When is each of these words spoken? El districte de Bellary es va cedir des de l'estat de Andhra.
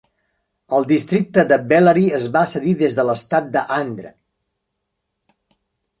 El 0.77 0.87
districte 0.91 1.43
de 1.51 1.59
Bellary 1.73 2.07
es 2.21 2.25
va 2.37 2.43
cedir 2.55 2.75
des 2.81 2.97
de 3.01 3.07
l'estat 3.11 3.55
de 3.59 3.67
Andhra. 3.77 4.13